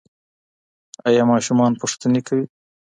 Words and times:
ایا 1.07 1.23
ماشومان 1.31 1.71
پوښتني 1.81 2.21
کوي؟ 2.27 2.45